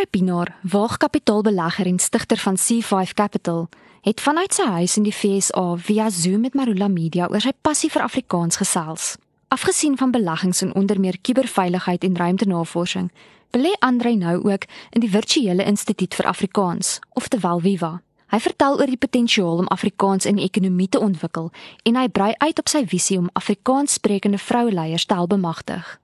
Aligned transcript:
Andre 0.00 0.18
Pinaar, 0.18 0.56
waagkapitaalbelegger 0.62 1.86
en 1.86 1.98
stigter 1.98 2.36
van 2.36 2.56
C5 2.56 3.12
Capital, 3.14 3.68
het 4.00 4.20
vanuit 4.20 4.54
sy 4.54 4.64
huis 4.64 4.96
in 4.96 5.04
die 5.04 5.12
FSA 5.12 5.76
via 5.76 6.06
Zoom 6.10 6.40
met 6.40 6.56
Marula 6.56 6.88
Media 6.88 7.26
oor 7.28 7.44
sy 7.44 7.52
passie 7.60 7.90
vir 7.92 8.06
Afrikaans 8.06 8.56
gesels. 8.56 9.10
Afgesien 9.52 9.98
van 10.00 10.10
beleggings 10.10 10.62
in 10.64 10.72
onder 10.74 11.00
meer 11.00 11.20
kuberveiligheid 11.20 12.04
en 12.04 12.16
ruimtenavorsing, 12.16 13.12
belê 13.52 13.76
Andre 13.84 14.16
nou 14.16 14.38
ook 14.48 14.64
in 14.96 15.04
die 15.04 15.12
Virtuele 15.12 15.68
Instituut 15.68 16.16
vir 16.16 16.32
Afrikaans, 16.32 16.98
oftewel 17.12 17.60
Viva. 17.60 17.98
Hy 18.32 18.40
vertel 18.40 18.80
oor 18.80 18.88
die 18.88 19.04
potensiaal 19.04 19.66
om 19.66 19.68
Afrikaans 19.68 20.24
in 20.24 20.40
die 20.40 20.48
ekonomie 20.48 20.88
te 20.88 21.00
ontwikkel 21.00 21.52
en 21.84 22.00
hy 22.00 22.08
brei 22.08 22.32
uit 22.38 22.58
op 22.58 22.72
sy 22.72 22.86
visie 22.88 23.20
om 23.20 23.28
Afrikaans 23.36 24.00
sprekende 24.00 24.40
vroueleiers 24.40 25.04
te 25.04 25.20
help 25.20 25.36
bemagtig. 25.36 25.98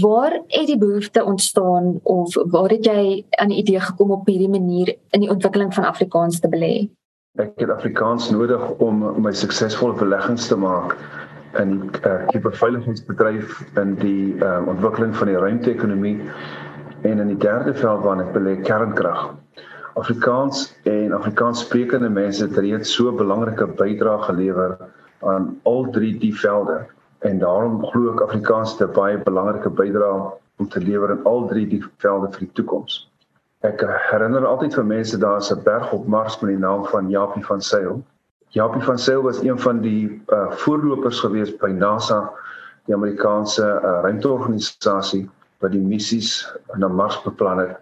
Waar 0.00 0.32
het 0.46 0.66
die 0.66 0.78
behoefte 0.78 1.24
ontstaan 1.24 2.00
of 2.02 2.34
waar 2.50 2.70
het 2.70 2.84
jy 2.84 3.24
aan 3.30 3.48
die 3.48 3.58
idee 3.58 3.80
gekom 3.80 4.10
op 4.10 4.26
hierdie 4.26 4.48
manier 4.48 4.94
in 5.10 5.20
die 5.20 5.30
ontwikkeling 5.30 5.74
van 5.74 5.84
Afrikaans 5.84 6.40
te 6.40 6.48
belê? 6.48 6.88
Ek 7.36 7.52
het 7.60 7.68
Afrikaans 7.68 8.30
nodig 8.30 8.62
om 8.80 9.02
my 9.20 9.32
suksesvolle 9.32 9.98
beleggings 9.98 10.46
te 10.48 10.56
maak 10.56 10.96
in 11.60 11.76
die 11.80 12.00
uh, 12.08 12.24
kuberveiligheidsbedryf 12.32 13.60
in 13.82 13.94
die 14.00 14.34
uh, 14.40 14.62
ontwikkeling 14.72 15.12
van 15.16 15.28
die 15.28 15.36
ruimte-ekonomie 15.36 16.16
en 17.02 17.20
in 17.20 17.34
die 17.34 17.40
derde 17.44 17.74
veld 17.76 18.02
waar 18.06 18.24
ek 18.24 18.32
belê 18.32 18.56
kernkrag. 18.64 19.34
Afrikaans 20.00 20.70
en 20.88 21.12
Afrikaans 21.12 21.60
sprekende 21.66 22.08
mense 22.08 22.46
het 22.48 22.56
reeds 22.56 22.94
so 22.96 23.12
'n 23.12 23.20
belangrike 23.20 23.66
bydrae 23.66 24.22
gelewer 24.30 24.78
aan 25.20 25.60
al 25.62 25.90
drie 25.90 26.16
die 26.18 26.34
velde 26.34 26.86
en 27.24 27.38
daarom 27.38 27.80
glo 27.90 28.12
ek 28.12 28.22
Afrikaans 28.26 28.74
het 28.78 28.88
'n 28.88 28.92
baie 28.92 29.18
belangrike 29.18 29.70
bydrae 29.70 30.32
om 30.58 30.68
te 30.68 30.80
lewer 30.80 31.10
in 31.10 31.24
al 31.24 31.46
drie 31.48 31.66
die 31.66 31.82
velde 32.04 32.30
vir 32.32 32.40
die 32.46 32.52
toekoms. 32.58 33.10
Ek 33.64 33.80
herinner 34.10 34.46
altyd 34.46 34.74
vir 34.74 34.84
mense 34.84 35.18
daar's 35.18 35.50
'n 35.52 35.62
berg 35.64 35.92
op 35.92 36.06
Mars 36.06 36.40
met 36.40 36.50
die 36.50 36.58
naam 36.58 36.84
van 36.84 37.08
Japie 37.10 37.44
van 37.44 37.60
Sail. 37.60 38.02
Japie 38.48 38.82
van 38.82 38.98
Sail 38.98 39.22
was 39.22 39.42
een 39.42 39.58
van 39.58 39.80
die 39.80 40.22
uh, 40.28 40.50
voorlopers 40.50 41.20
gewees 41.20 41.56
by 41.56 41.70
NASA, 41.70 42.30
die 42.86 42.94
Amerikaanse 42.94 43.64
uh, 43.64 44.00
ruimteorganisasie 44.02 45.30
wat 45.58 45.72
die 45.72 45.80
missies 45.80 46.56
na 46.76 46.88
Mars 46.88 47.22
beplan 47.22 47.58
het 47.58 47.76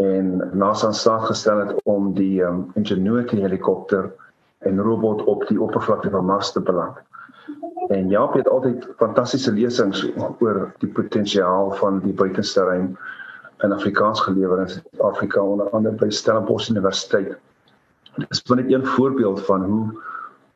en 0.00 0.50
NASA 0.52 0.86
aan 0.86 0.94
staat 0.94 1.24
gestel 1.24 1.58
het 1.58 1.82
om 1.84 2.14
die 2.14 2.42
um, 2.42 2.70
Ingenuity 2.74 3.36
helikopter 3.36 4.12
en 4.58 4.80
robot 4.80 5.24
op 5.24 5.46
die 5.48 5.60
oppervlakte 5.60 6.10
van 6.10 6.24
Mars 6.24 6.52
te 6.52 6.60
beland. 6.60 6.96
En 7.90 8.08
Jaap 8.08 8.34
het 8.38 8.48
altyd 8.48 8.84
fantastiese 8.96 9.52
lesings 9.52 10.04
oor 10.38 10.58
die 10.78 10.88
potensiaal 10.94 11.72
van 11.80 11.98
die 12.04 12.12
buitensterrein 12.14 12.92
in 13.66 13.72
Afrikaans 13.72 14.20
gelewer 14.20 14.60
in 14.62 15.00
Afrika 15.02 15.42
onder 15.42 15.70
andere 15.70 15.94
by 15.98 16.08
Stellenbosch 16.14 16.70
Universiteit. 16.70 17.34
Dit 18.14 18.30
is 18.30 18.42
net 18.42 18.70
een 18.72 18.86
voorbeeld 18.86 19.42
van 19.48 19.64
hoe 19.64 20.02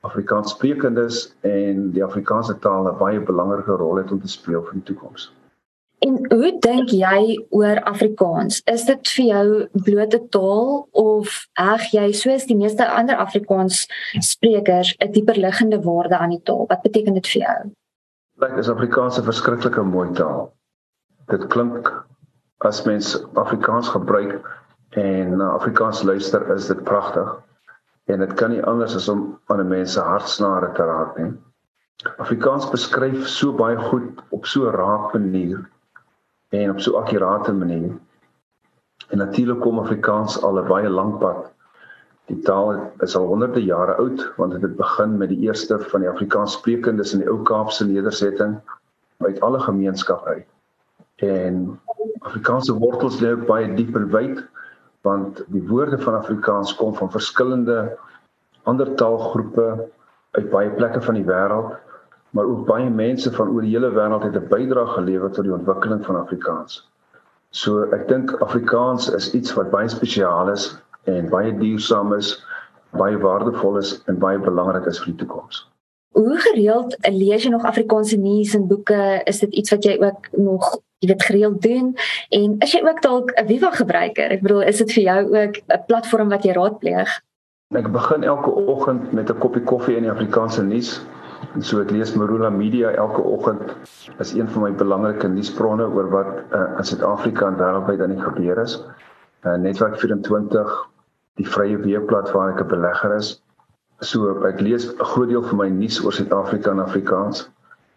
Afrikaans 0.07 0.51
sprekendes 0.51 1.35
en 1.41 1.91
die 1.91 2.05
Afrikaanse 2.05 2.59
taal 2.59 2.87
'n 2.87 2.99
baie 2.99 3.21
belangrike 3.21 3.73
rol 3.83 3.97
het 3.97 4.13
om 4.13 4.21
te 4.21 4.29
speel 4.29 4.63
vir 4.63 4.79
die 4.79 4.87
toekoms. 4.93 5.33
En 6.05 6.19
hoe 6.29 6.51
dink 6.61 6.91
jy 6.93 7.37
oor 7.49 7.79
Afrikaans? 7.89 8.59
Is 8.69 8.83
dit 8.85 9.11
vir 9.17 9.25
jou 9.25 9.45
blote 9.87 10.19
taal 10.35 10.83
of 11.01 11.37
ag 11.57 11.87
jy 11.95 12.11
soos 12.13 12.45
die 12.51 12.57
meeste 12.59 12.85
ander 12.85 13.17
Afrikaans 13.23 13.87
sprekers 14.27 14.91
'n 14.99 15.13
dieper 15.15 15.41
liggende 15.41 15.81
waarde 15.87 16.19
aan 16.19 16.35
die 16.37 16.43
taal? 16.43 16.67
Wat 16.69 16.85
beteken 16.85 17.17
dit 17.17 17.31
vir 17.33 17.41
jou? 17.47 17.57
Like 18.45 18.59
is 18.61 18.69
Afrikaans 18.69 19.19
'n 19.19 19.25
verskriklike 19.31 19.83
mooi 19.83 20.13
taal. 20.13 20.53
Dit 21.33 21.47
klink 21.49 21.89
as 22.59 22.85
mens 22.85 23.17
Afrikaans 23.35 23.89
gebruik 23.89 24.45
en 24.91 25.37
na 25.37 25.51
Afrikaans 25.57 26.03
luister, 26.03 26.55
is 26.55 26.67
dit 26.67 26.85
pragtig. 26.85 27.37
En 28.05 28.19
dit 28.19 28.35
kan 28.35 28.51
nie 28.51 28.65
anders 28.65 28.95
as 28.95 29.09
om 29.09 29.41
aan 29.47 29.61
'n 29.61 29.69
mens 29.69 29.93
se 29.93 30.01
hartsnare 30.01 30.73
te 30.73 30.83
raak 30.83 31.19
nie. 31.19 31.33
Afrikaans 32.19 32.71
beskryf 32.71 33.27
so 33.27 33.53
baie 33.53 33.77
goed 33.77 34.23
op 34.31 34.47
so 34.47 34.69
'n 34.69 34.77
raak 34.77 35.13
manier 35.15 35.73
en 36.63 36.71
op 36.71 36.81
so 36.81 36.93
'n 36.93 37.01
akkurate 37.03 37.53
manier. 37.53 37.93
En 39.09 39.19
natuurlik 39.19 39.61
kom 39.61 39.79
Afrikaans 39.79 40.43
al 40.43 40.59
'n 40.59 40.69
baie 40.69 40.89
lank 40.89 41.19
pad. 41.19 41.53
Die 42.27 42.39
taal 42.39 42.93
is 42.99 43.17
al 43.17 43.27
honderde 43.27 43.65
jare 43.65 43.95
oud 43.95 44.33
want 44.37 44.53
dit 44.53 44.63
het 44.63 44.77
begin 44.77 45.17
met 45.17 45.29
die 45.29 45.39
eerste 45.39 45.79
van 45.81 46.01
die 46.01 46.09
Afrikaans 46.09 46.53
sprekendes 46.53 47.13
in 47.13 47.19
die 47.19 47.29
ou 47.29 47.43
Kaapse 47.43 47.87
nedersetting 47.87 48.61
uit 49.19 49.41
alle 49.41 49.61
gemeenskappe 49.61 50.29
uit. 50.29 50.47
En 51.17 51.81
Afrikaanse 52.19 52.79
wortels 52.79 53.21
lê 53.21 53.33
ook 53.33 53.47
baie 53.47 53.75
diep 53.75 53.95
en 53.95 54.11
wyd 54.11 54.45
want 55.01 55.45
die 55.47 55.69
woorde 55.69 55.99
van 55.99 56.15
Afrikaans 56.15 56.75
kom 56.75 56.95
van 56.95 57.11
verskillende 57.11 57.99
ander 58.63 58.95
taalgroepe 58.95 59.89
uit 60.31 60.51
baie 60.51 60.71
plekke 60.71 61.03
van 61.03 61.15
die 61.15 61.25
wêreld 61.25 61.77
maar 62.35 62.45
ook 62.51 62.67
baie 62.67 62.91
mense 62.91 63.33
van 63.33 63.49
oor 63.55 63.63
die 63.63 63.77
hele 63.77 63.93
wêreld 63.95 64.27
het 64.27 64.37
'n 64.37 64.49
bydrae 64.51 64.87
gelewer 64.87 65.31
tot 65.31 65.45
die 65.45 65.55
ontwikkeling 65.55 66.05
van 66.05 66.17
Afrikaans. 66.17 66.83
So 67.51 67.85
ek 67.95 68.09
dink 68.09 68.33
Afrikaans 68.43 69.11
is 69.15 69.35
iets 69.35 69.55
wat 69.55 69.71
baie 69.71 69.89
spesiaal 69.89 70.51
is 70.51 70.65
en 71.05 71.29
baie 71.29 71.53
duursaam 71.59 72.13
is, 72.15 72.33
baie 72.91 73.19
waardevol 73.19 73.79
is 73.79 74.03
en 74.07 74.19
baie 74.19 74.39
belangrik 74.39 74.87
is 74.87 74.99
vir 74.99 75.13
die 75.13 75.21
toekoms. 75.23 75.71
Hoe 76.15 76.39
gereeld 76.39 76.97
lees 77.11 77.45
jy 77.45 77.51
nog 77.51 77.65
Afrikaanse 77.65 78.17
nuus 78.17 78.55
en 78.55 78.67
boeke? 78.67 79.23
Is 79.25 79.39
dit 79.39 79.53
iets 79.53 79.71
wat 79.71 79.85
jy 79.85 79.97
ook 80.01 80.29
nog 80.33 80.79
jy 80.99 81.09
weet 81.09 81.23
gereeld 81.23 81.63
doen 81.63 81.95
en 82.31 82.59
is 82.59 82.73
jy 82.73 82.83
ook 82.83 83.03
dalk 83.03 83.31
'n 83.39 83.47
Viva 83.47 83.71
gebruiker? 83.71 84.31
Ek 84.31 84.43
bedoel, 84.43 84.63
is 84.63 84.79
dit 84.79 84.93
vir 84.93 85.03
jou 85.03 85.21
ook 85.39 85.55
'n 85.57 85.83
platform 85.87 86.29
wat 86.29 86.43
jy 86.43 86.53
raadpleeg? 86.53 87.21
Ek 87.75 87.93
begin 87.93 88.25
elke 88.25 88.51
oggend 88.51 89.13
met 89.13 89.31
'n 89.31 89.39
koppie 89.39 89.63
koffie 89.63 89.97
in 89.97 90.03
die 90.03 90.11
Afrikaanse 90.11 90.63
nuus 90.63 91.01
En 91.53 91.63
so 91.63 91.81
ek 91.83 91.91
lees 91.95 92.15
Marula 92.17 92.51
Media 92.51 92.91
elke 92.95 93.23
oggend 93.23 93.73
is 94.23 94.33
een 94.35 94.49
van 94.49 94.63
my 94.67 94.73
belangrike 94.81 95.29
nuusbronne 95.29 95.87
oor 95.87 96.09
wat 96.13 96.31
uh, 96.53 96.65
in 96.79 96.89
Suid-Afrika 96.89 97.49
en 97.51 97.59
wêreldwyd 97.61 98.03
aan 98.05 98.15
die 98.15 98.23
gebeur 98.23 98.61
is. 98.63 98.77
Uh, 99.45 99.57
Netwerk 99.61 99.99
24, 100.01 100.75
die 101.41 101.49
vrye 101.49 101.79
weekblad 101.83 102.31
waar 102.33 102.55
ek 102.55 102.63
'n 102.65 102.71
belegger 102.71 103.17
is. 103.17 103.35
So 104.01 104.47
ek 104.49 104.61
lees 104.61 104.89
'n 104.89 105.11
groot 105.13 105.29
deel 105.29 105.43
van 105.43 105.61
my 105.63 105.69
nuus 105.69 106.01
oor 106.05 106.13
Suid-Afrika 106.13 106.71
en 106.71 106.85
Afrikaans. 106.87 107.49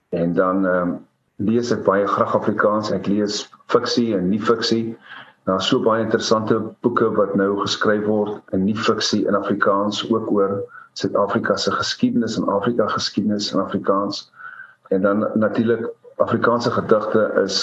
En 0.09 0.33
dan 0.33 0.65
ehm 0.65 0.81
um, 0.81 0.97
lees 1.37 1.71
ek 1.71 1.83
baie 1.85 2.07
graag 2.07 2.35
Afrikaans. 2.35 2.91
Ek 2.91 3.07
lees 3.07 3.45
fiksie 3.69 4.15
en 4.17 4.29
nie 4.29 4.41
fiksie. 4.41 4.97
Daar's 5.45 5.67
so 5.67 5.79
baie 5.79 6.03
interessante 6.03 6.59
boeke 6.81 7.11
wat 7.15 7.35
nou 7.35 7.53
geskryf 7.61 8.05
word 8.05 8.41
in 8.51 8.65
nie 8.65 8.75
fiksie 8.75 9.27
in 9.27 9.35
Afrikaans 9.35 10.01
ook 10.11 10.31
oor 10.31 10.57
Suid-Afrika 10.97 11.55
se 11.61 11.71
geskiedenis 11.71 12.37
en 12.37 12.47
Afrika 12.49 12.87
geskiedenis 12.87 13.51
in 13.53 13.59
Afrikaans. 13.59 14.31
En 14.89 15.01
dan 15.01 15.27
natuurlik 15.33 15.89
Afrikaanse 16.15 16.71
gedigte 16.71 17.31
is 17.43 17.57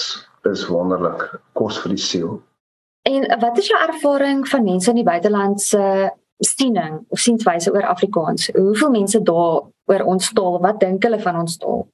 is 0.44 0.66
wonderlik, 0.68 1.22
kos 1.56 1.78
vir 1.80 1.94
die 1.94 2.02
siel. 2.04 2.34
En 3.08 3.24
wat 3.40 3.58
is 3.58 3.70
jou 3.70 3.78
ervaring 3.80 4.42
van 4.48 4.64
mense 4.64 4.90
in 4.92 4.98
die 5.00 5.06
buiteland 5.06 5.60
se 5.60 6.10
siening 6.44 6.98
of 7.08 7.22
sienwyse 7.24 7.72
oor 7.72 7.86
Afrikaans? 7.88 8.50
Hoeveel 8.52 8.92
mense 8.92 9.22
daar 9.22 9.64
oor 9.88 10.04
ons 10.04 10.28
taal, 10.36 10.60
wat 10.60 10.82
dink 10.84 11.02
hulle 11.08 11.20
van 11.24 11.40
ons 11.40 11.56
taal? 11.56 11.86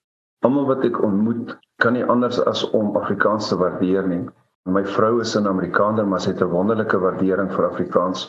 Almal 0.43 0.67
wat 0.67 0.85
ek 0.89 0.99
ontmoet, 1.07 1.55
kan 1.79 1.95
nie 1.95 2.05
anders 2.05 2.41
as 2.51 2.65
om 2.75 2.97
Afrikaans 2.99 3.49
te 3.49 3.59
waardeer 3.61 4.09
nie. 4.11 4.25
My 4.67 4.83
vrou 4.97 5.21
is 5.21 5.37
'n 5.37 5.47
Amerikaner, 5.47 6.07
maar 6.07 6.21
sy 6.21 6.35
het 6.35 6.43
'n 6.43 6.51
wonderlike 6.51 6.99
waardering 6.99 7.55
vir 7.55 7.71
Afrikaans 7.71 8.29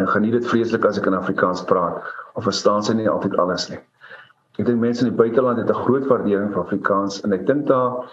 en 0.00 0.08
geniet 0.08 0.32
dit 0.32 0.46
vreeslik 0.46 0.84
as 0.88 0.98
ek 0.98 1.06
in 1.10 1.16
Afrikaans 1.18 1.64
praat 1.68 2.00
of 2.38 2.46
verstaan 2.48 2.84
sy 2.84 2.94
nie 2.96 3.08
altyd 3.10 3.36
alles 3.42 3.68
nie. 3.70 3.80
Ek 4.60 4.66
dink 4.68 4.80
mense 4.80 5.04
in 5.04 5.10
die 5.10 5.18
buiteland 5.18 5.58
het 5.60 5.70
'n 5.70 5.84
groot 5.84 6.06
waardering 6.08 6.52
vir 6.52 6.62
Afrikaans 6.62 7.20
en 7.24 7.32
ek 7.32 7.46
dink 7.46 7.66
daar 7.66 8.04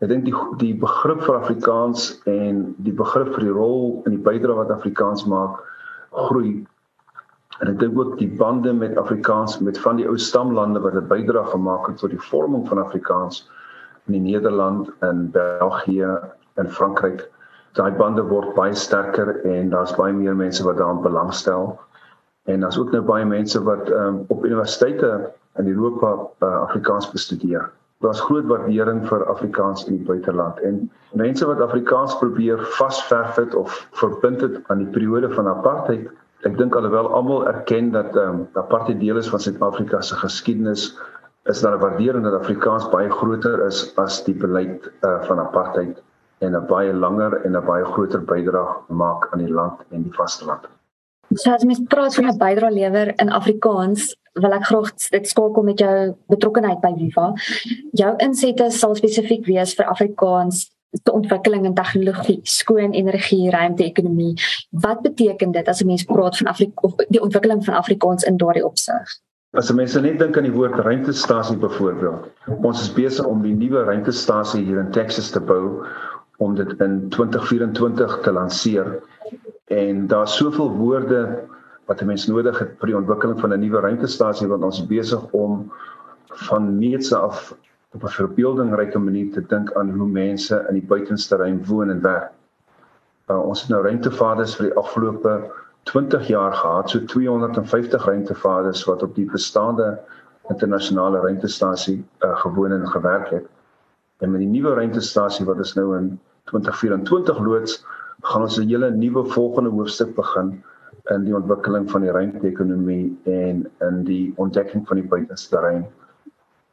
ek 0.00 0.08
dink 0.08 0.24
die 0.24 0.34
die 0.58 0.74
begrip 0.74 1.22
vir 1.22 1.36
Afrikaans 1.36 2.20
en 2.26 2.74
die 2.78 2.92
begrip 2.92 3.34
vir 3.34 3.46
die 3.46 3.54
rol 3.54 4.02
in 4.06 4.16
die 4.16 4.24
bydrae 4.30 4.56
wat 4.56 4.70
Afrikaans 4.70 5.26
maak 5.26 5.62
groei. 6.12 6.66
En 7.60 7.68
ek 7.68 7.78
dink 7.78 7.98
ook 7.98 8.18
die 8.18 8.30
bande 8.30 8.72
met 8.72 8.96
Afrikaans 8.96 9.58
met 9.60 9.78
van 9.78 9.96
die 9.96 10.06
ou 10.06 10.16
stamlande 10.16 10.80
wat 10.80 10.94
'n 10.94 11.08
bydrae 11.08 11.46
gemaak 11.54 11.86
het 11.86 11.98
tot 11.98 12.10
die 12.10 12.26
vorming 12.30 12.68
van 12.68 12.78
Afrikaans 12.78 13.48
in 14.06 14.12
die 14.12 14.32
Nederland 14.32 14.90
en 15.00 15.30
België 15.30 16.18
en 16.54 16.70
Frankryk 16.70 17.28
daai 17.76 17.92
bande 17.98 18.22
word 18.22 18.54
baie 18.56 18.74
sterker 18.74 19.40
en 19.44 19.70
daar's 19.70 19.94
baie 19.96 20.12
meer 20.12 20.36
mense 20.36 20.64
wat 20.64 20.78
daaraan 20.78 21.02
belangstel. 21.02 21.74
En 22.48 22.60
daar's 22.64 22.78
ook 22.78 22.92
nou 22.92 23.02
baie 23.04 23.26
mense 23.28 23.60
wat 23.62 23.90
um, 23.92 24.24
op 24.32 24.44
universiteite 24.44 25.32
in 25.58 25.68
Europa 25.68 26.14
uh, 26.16 26.54
Afrikaans 26.62 27.10
bestudeer. 27.12 27.70
Daar's 28.00 28.20
groot 28.20 28.46
waardering 28.46 29.02
vir 29.08 29.24
Afrikaans 29.26 29.84
in 29.88 29.98
die 29.98 30.06
buiteland 30.06 30.60
en 30.62 30.86
mense 31.18 31.46
wat 31.46 31.60
Afrikaans 31.60 32.14
probeer 32.18 32.62
vasverf 32.78 33.36
het 33.36 33.54
of 33.54 33.88
verbind 33.98 34.40
het 34.40 34.60
aan 34.66 34.84
die 34.84 34.92
periode 34.94 35.30
van 35.34 35.50
apartheid. 35.50 36.08
Ek 36.46 36.54
dink 36.58 36.76
alhoewel 36.78 37.10
almal 37.10 37.48
erken 37.50 37.90
dat 37.92 38.16
um, 38.16 38.46
apartheid 38.54 39.00
deel 39.00 39.18
is 39.18 39.28
van 39.28 39.42
Suid-Afrika 39.42 40.00
se 40.00 40.14
geskiedenis, 40.14 40.92
is 41.50 41.60
daar 41.60 41.74
'n 41.76 41.82
waardering 41.82 42.24
dat 42.24 42.38
Afrikaans 42.38 42.88
baie 42.90 43.10
groter 43.10 43.66
is 43.66 43.92
as 43.96 44.22
die 44.24 44.34
beleid 44.34 44.92
uh, 45.02 45.22
van 45.26 45.40
apartheid 45.42 45.98
en 46.38 46.56
'n 46.56 46.66
baie 46.66 46.92
langer 46.92 47.44
en 47.44 47.56
'n 47.56 47.66
baie 47.66 47.84
groter 47.84 48.24
bydrae 48.24 48.74
maak 48.88 49.28
aan 49.32 49.44
die 49.44 49.52
land 49.52 49.80
en 49.90 50.02
die 50.02 50.14
vasteland. 50.14 50.68
So 51.34 51.50
as 51.52 51.64
mens 51.64 51.80
praat 51.88 52.14
van 52.14 52.26
'n 52.26 52.38
bydrae 52.38 52.70
lewer 52.70 53.12
in 53.20 53.30
Afrikaans, 53.30 54.16
wil 54.32 54.52
ek 54.52 54.64
graag 54.64 54.94
dit 55.10 55.28
skakel 55.28 55.62
met 55.62 55.78
jou 55.78 56.14
betrokkeheid 56.26 56.80
by 56.80 56.92
Viva. 56.96 57.32
Jou 57.92 58.14
insette 58.16 58.70
sal 58.70 58.94
spesifiek 58.94 59.46
wees 59.46 59.74
vir 59.74 59.86
Afrikaans 59.86 60.70
te 61.02 61.12
ontwikkeling 61.12 61.64
in 61.64 61.74
tegnologie, 61.74 62.40
skoon 62.42 62.92
energie, 62.92 63.50
ruimte-ekonomie. 63.50 64.34
Wat 64.70 65.02
beteken 65.02 65.52
dit 65.52 65.68
as 65.68 65.82
'n 65.82 65.86
mens 65.86 66.04
praat 66.04 66.36
van 66.36 66.46
Afrika 66.46 66.72
of 66.80 66.94
die 67.08 67.22
ontwikkeling 67.22 67.64
van 67.64 67.74
Afrikaans 67.74 68.22
in 68.22 68.36
daardie 68.36 68.64
opsig? 68.64 69.20
As 69.56 69.72
mense 69.72 70.00
net 70.00 70.18
dink 70.18 70.36
aan 70.36 70.42
die 70.42 70.52
woord 70.52 70.74
ruimtestasie 70.74 71.56
byvoorbeeld. 71.56 72.26
Ons 72.62 72.80
is 72.80 72.92
besig 72.92 73.24
om 73.24 73.42
die 73.42 73.54
nuwe 73.54 73.84
ruimtestasie 73.84 74.64
hier 74.64 74.78
in 74.78 74.90
Texas 74.90 75.30
te 75.30 75.40
bou 75.40 75.86
om 76.38 76.54
dit 76.54 76.74
in 76.80 77.08
2024 77.08 78.18
te 78.22 78.32
lanseer. 78.32 79.02
En 79.64 80.06
daar's 80.06 80.36
soveel 80.36 80.70
woorde 80.70 81.44
wat 81.86 82.00
'n 82.00 82.06
mens 82.06 82.26
nodig 82.26 82.58
het 82.58 82.70
vir 82.78 82.86
die 82.86 82.96
ontwikkeling 82.96 83.40
van 83.40 83.52
'n 83.52 83.60
nuwe 83.60 83.80
ruimtestasie 83.80 84.48
wat 84.48 84.62
ons 84.62 84.86
besig 84.86 85.30
om 85.30 85.72
van 86.26 86.78
meetse 86.78 87.16
af 87.16 87.54
op 87.94 88.02
'n 88.02 88.08
verbeeldingryke 88.08 88.98
manier 88.98 89.32
te 89.32 89.46
dink 89.46 89.72
aan 89.72 89.90
hoe 89.90 90.08
mense 90.08 90.64
in 90.68 90.74
die 90.74 90.86
buitenste 90.86 91.36
ruim 91.36 91.64
woon 91.64 91.90
en 91.90 92.02
werk. 92.02 92.30
Uh, 93.30 93.44
ons 93.44 93.60
het 93.60 93.70
nou 93.70 93.82
ruimtevaders 93.82 94.56
vir 94.56 94.66
die 94.66 94.76
afgelope 94.76 95.50
20 95.82 96.26
jaar 96.26 96.52
gehad, 96.52 96.90
so 96.90 97.04
250 97.04 98.04
ruimtevaders 98.04 98.84
wat 98.84 99.02
op 99.02 99.14
die 99.14 99.30
bestaande 99.30 99.98
internasionale 100.48 101.20
ruimtestasie 101.20 102.04
uh, 102.24 102.36
gewoon 102.36 102.72
en 102.72 102.88
gewerk 102.88 103.30
het. 103.30 103.46
En 104.18 104.30
met 104.30 104.40
die 104.40 104.48
nuwe 104.48 104.74
ruimtestasie 104.74 105.46
wat 105.46 105.56
ons 105.56 105.74
nou 105.74 105.96
in 105.96 106.20
2024 106.50 107.38
loods, 107.44 107.84
gaan 108.26 108.42
ons 108.42 108.58
'n 108.58 108.68
hele 108.68 108.90
nuwe 108.90 109.24
volgende 109.24 109.70
hoofstuk 109.70 110.14
begin 110.14 110.62
in 111.14 111.24
die 111.24 111.34
ontwikkeling 111.34 111.90
van 111.90 112.04
die 112.04 112.10
ruimte-ekonomie 112.12 113.18
en 113.24 113.64
in 113.80 114.04
die 114.04 114.32
ontdekking 114.36 114.86
van 114.88 115.00
die 115.00 115.08
buitenste 115.08 115.60
ruim. 115.60 115.86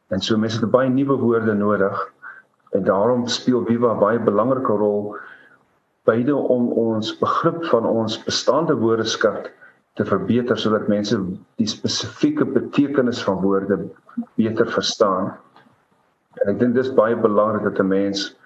En 0.08 0.20
so 0.20 0.36
mense 0.36 0.60
het 0.60 0.70
baie 0.70 0.88
nuwe 0.88 1.16
woorde 1.18 1.54
nodig 1.54 2.12
en 2.70 2.84
daarom 2.84 3.26
speel 3.26 3.64
Viva 3.64 3.94
baie 3.94 4.18
belangrike 4.18 4.72
rol 4.72 5.16
beide 6.06 6.34
om 6.34 6.68
ons 6.78 7.18
begrip 7.18 7.64
van 7.72 7.86
ons 7.86 8.18
bestaande 8.24 8.76
woordeskat 8.78 9.50
te 9.96 10.04
verbeter 10.04 10.58
sodat 10.60 10.88
mense 10.92 11.18
die 11.56 11.68
spesifieke 11.70 12.44
betekenis 12.44 13.22
van 13.24 13.40
woorde 13.42 13.80
beter 14.36 14.68
verstaan. 14.70 15.32
En 16.42 16.52
ek 16.52 16.60
dink 16.60 16.76
dis 16.76 16.92
baie 16.94 17.16
belangrik 17.16 17.64
dat 17.64 17.80
'n 17.80 17.88
mens 17.88 18.36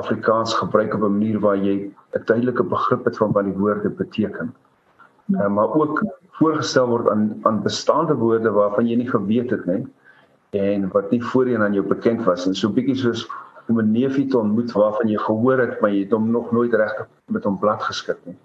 Afrikaans 0.00 0.54
gebruik 0.54 0.94
op 0.94 1.02
'n 1.02 1.16
manier 1.16 1.38
waar 1.40 1.56
jy 1.56 1.90
'n 2.12 2.22
duidelike 2.24 2.62
begrip 2.62 3.04
het 3.04 3.16
van 3.16 3.32
wat 3.32 3.44
die 3.44 3.58
woorde 3.58 3.90
beteken. 3.90 4.54
Uh, 5.28 5.48
maar 5.48 5.74
ook 5.74 6.04
voorgestel 6.30 6.86
word 6.88 7.08
aan 7.08 7.38
aan 7.42 7.62
bestaande 7.62 8.14
woorde 8.14 8.50
waarvan 8.50 8.86
jy 8.86 8.96
nie 8.96 9.10
geweet 9.10 9.50
het 9.50 9.66
nie 9.66 9.86
en 10.50 10.88
wat 10.88 11.10
nie 11.10 11.22
voorheen 11.24 11.62
aan 11.62 11.72
jou 11.72 11.86
bekend 11.86 12.24
was 12.24 12.46
en 12.46 12.54
so 12.54 12.68
bietjie 12.68 12.96
soos 12.96 13.28
om 13.68 13.80
'n 13.80 13.92
neefie 13.92 14.26
te 14.26 14.38
ontmoet 14.38 14.72
waarvan 14.72 15.08
jy 15.08 15.18
gehoor 15.18 15.58
het 15.58 15.80
maar 15.80 15.90
jy 15.90 16.02
het 16.02 16.12
hom 16.12 16.30
nog 16.30 16.52
nooit 16.52 16.74
reg 16.74 17.06
met 17.26 17.44
hom 17.44 17.58
plat 17.58 17.82
geskit 17.82 18.26
nie. 18.26 18.36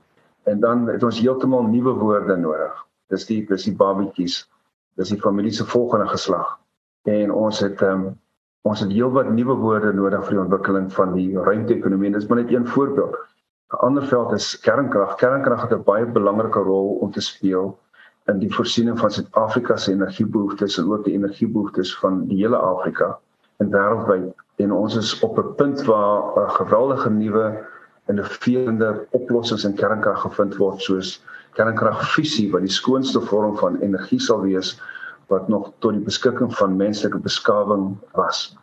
En 0.43 0.59
dan 0.59 0.87
het 0.87 1.03
ons 1.03 1.19
heeltemal 1.19 1.63
nuwe 1.63 1.93
woorde 1.93 2.35
nodig. 2.35 2.85
Dis 3.07 3.25
die 3.25 3.45
dis 3.45 3.63
die 3.63 3.75
babatjies. 3.75 4.49
Dis 4.95 5.09
die 5.09 5.21
familie 5.21 5.51
se 5.51 5.65
volgende 5.65 6.07
geslag. 6.07 6.57
En 7.03 7.31
ons 7.31 7.59
het 7.59 7.81
ehm 7.81 8.05
um, 8.05 8.17
ons 8.67 8.79
het 8.83 8.91
heelwat 8.91 9.29
nuwe 9.31 9.55
woorde 9.55 9.93
nodig 9.93 10.23
vir 10.25 10.35
die 10.35 10.41
ontwikkeling 10.43 10.87
van 10.93 11.13
die 11.15 11.29
ruimte-ekonomie. 11.37 12.11
Dis 12.11 12.27
maar 12.27 12.41
net 12.41 12.53
een 12.53 12.67
voorbeeld. 12.67 13.15
'n 13.73 13.81
Ander 13.85 14.05
veld 14.05 14.31
is 14.33 14.59
kernkrag. 14.59 15.15
Kernkrag 15.15 15.61
het 15.61 15.73
'n 15.77 15.83
baie 15.83 16.05
belangrike 16.05 16.59
rol 16.59 16.97
om 17.01 17.11
te 17.11 17.21
speel 17.21 17.77
in 18.27 18.39
die 18.39 18.53
voorsiening 18.53 18.99
van 18.99 19.11
Suid-Afrika 19.11 19.77
se 19.77 19.91
energiebehoeftes 19.91 20.77
en 20.77 20.91
ook 20.91 21.03
die 21.03 21.13
energiebehoeftes 21.13 21.97
van 21.97 22.25
die 22.27 22.37
hele 22.37 22.57
Afrika 22.57 23.17
en 23.57 23.71
wêreldwyd. 23.71 24.33
En 24.55 24.71
ons 24.71 24.95
is 24.95 25.19
op 25.19 25.37
'n 25.37 25.55
punt 25.55 25.85
waar 25.85 26.21
'n 26.35 26.49
geweldige 26.49 27.09
nuwe 27.09 27.65
innoverende 28.07 29.07
oplossings 29.11 29.63
in 29.63 29.75
kernkrag 29.75 30.21
gevind 30.21 30.57
word 30.57 30.81
soos 30.81 31.23
kernkragfusie 31.57 32.51
wat 32.51 32.61
die 32.61 32.73
skoonste 32.73 33.21
vorm 33.21 33.57
van 33.57 33.79
energie 33.81 34.19
sal 34.19 34.41
wees 34.41 34.79
wat 35.29 35.47
nog 35.47 35.71
tot 35.79 35.93
die 35.95 36.05
beskikking 36.05 36.53
van 36.57 36.77
menslike 36.77 37.17
beskawing 37.21 37.97
was. 38.17 38.57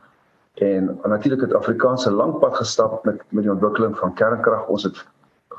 En 0.56 0.98
natuurlik 1.04 1.40
het 1.40 1.54
Afrikaanse 1.54 2.10
lankpad 2.10 2.56
gestap 2.56 3.04
met 3.04 3.22
met 3.28 3.44
die 3.44 3.52
ontwikkeling 3.52 3.98
van 3.98 4.14
kernkrag. 4.14 4.66
Ons 4.66 4.82
het 4.82 5.04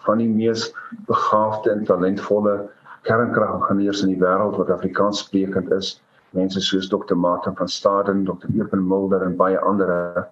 van 0.08 0.18
die 0.18 0.30
mees 0.30 0.74
begaafde 1.06 1.72
en 1.72 1.84
talentvolle 1.84 2.70
kernkragingenieurs 3.02 4.02
in 4.02 4.14
die 4.14 4.22
wêreld 4.22 4.58
wat 4.58 4.70
Afrikaans 4.70 5.20
sprekend 5.20 5.72
is. 5.72 6.02
Mense 6.36 6.62
soos 6.62 6.90
Dr. 6.90 7.16
Martin 7.16 7.56
van 7.56 7.68
Staden, 7.68 8.26
Dr. 8.26 8.50
Eben 8.56 8.88
Mulder 8.88 9.22
en 9.22 9.36
baie 9.36 9.60
ander. 9.60 10.28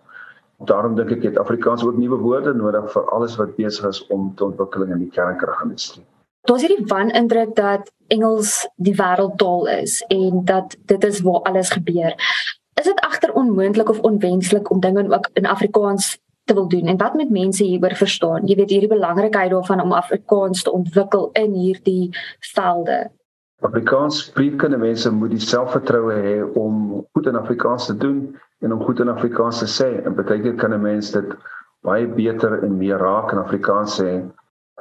Daarom 0.66 0.95
dink 0.95 1.12
ek 1.12 1.24
het 1.24 1.38
Afrikaans 1.38 1.86
ook 1.86 1.98
nuwe 1.98 2.18
woorde 2.18 2.54
nodig 2.54 2.92
vir 2.92 3.10
alles 3.16 3.36
wat 3.39 3.56
besig 3.56 3.88
is 3.88 4.01
om 4.07 4.33
te 4.36 4.45
ontwikkel 4.45 4.88
in 4.88 5.00
die 5.00 5.12
kernkragindustrie. 5.12 6.04
Daar's 6.46 6.62
hierdie 6.62 6.86
wanindruk 6.86 7.56
dat 7.56 7.92
Engels 8.08 8.68
die 8.76 8.94
wêreldtaal 8.96 9.68
is 9.82 10.04
en 10.14 10.44
dat 10.46 10.78
dit 10.86 11.04
is 11.04 11.22
waar 11.26 11.42
alles 11.50 11.70
gebeur. 11.74 12.14
Is 12.74 12.86
dit 12.86 13.00
agter 13.00 13.34
onmoontlik 13.34 13.90
of 13.90 14.00
onwenslik 14.00 14.70
om 14.70 14.80
dinge 14.80 15.10
ook 15.10 15.30
in 15.34 15.46
Afrikaans 15.46 16.18
te 16.46 16.54
wil 16.54 16.68
doen 16.68 16.86
en 16.86 16.98
wat 16.98 17.14
met 17.14 17.30
mense 17.30 17.64
hieroor 17.64 17.96
verstaan. 17.96 18.46
Jy 18.46 18.56
weet 18.56 18.70
hierdie 18.70 18.92
belangrikheid 18.92 19.50
daarvan 19.50 19.82
om 19.82 19.94
Afrikaans 19.98 20.64
te 20.64 20.72
ontwikkel 20.72 21.30
in 21.34 21.54
hierdie 21.54 22.10
velde. 22.54 23.10
Afrikaans 23.66 24.20
sprekende 24.28 24.78
mense 24.78 25.12
moet 25.12 25.34
die 25.34 25.42
selfvertroue 25.42 26.14
hê 26.14 26.36
om 26.60 27.06
goed 27.18 27.26
in 27.32 27.40
Afrikaans 27.40 27.90
te 27.90 27.98
doen 27.98 28.36
en 28.62 28.74
om 28.74 28.84
goed 28.86 29.00
in 29.02 29.10
Afrikaans 29.10 29.64
te 29.64 29.70
sê. 29.72 29.90
En 30.06 30.14
baie 30.16 30.42
keer 30.42 30.56
kan 30.62 30.74
'n 30.74 30.82
mens 30.82 31.12
dit 31.12 31.36
baie 31.82 32.08
beter 32.08 32.64
en 32.64 32.78
meer 32.78 32.98
raak 32.98 33.32
in 33.32 33.42
Afrikaans 33.42 34.02
sê 34.02 34.22